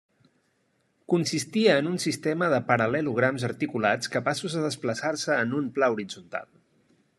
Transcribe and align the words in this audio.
Consistia 1.13 1.75
en 1.81 1.89
un 1.89 1.99
sistema 2.05 2.47
de 2.55 2.61
paral·lelograms 2.71 3.47
articulats, 3.51 4.11
capaços 4.17 4.57
de 4.59 4.67
desplaçar-se 4.67 5.37
en 5.45 5.57
un 5.61 5.71
pla 5.77 5.95
horitzontal. 5.97 6.53